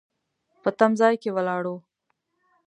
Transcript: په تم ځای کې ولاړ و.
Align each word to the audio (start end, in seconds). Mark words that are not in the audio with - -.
په 0.61 0.69
تم 0.79 0.91
ځای 1.01 1.15
کې 1.21 1.29
ولاړ 1.35 1.63
و. 1.73 1.75